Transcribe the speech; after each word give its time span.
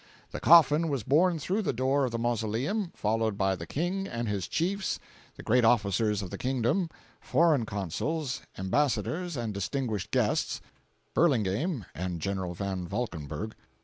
The 0.31 0.39
coffin 0.39 0.89
was 0.89 1.03
borne 1.03 1.37
through 1.37 1.61
the 1.61 1.73
door 1.73 2.05
of 2.05 2.11
the 2.11 2.17
mausoleum, 2.17 2.91
followed 2.95 3.37
by 3.37 3.55
the 3.55 3.67
King 3.67 4.07
and 4.07 4.27
his 4.27 4.47
chiefs, 4.47 4.97
the 5.35 5.43
great 5.43 5.63
officers 5.63 6.23
of 6.23 6.31
the 6.31 6.39
kingdom, 6.39 6.89
foreign 7.19 7.67
Consuls, 7.67 8.41
Embassadors 8.57 9.37
and 9.37 9.53
distinguished 9.53 10.09
guests 10.09 10.59
(Burlingame 11.13 11.85
and 11.93 12.19
General 12.19 12.55
Van 12.55 12.87
Valkenburgh). 12.87 13.53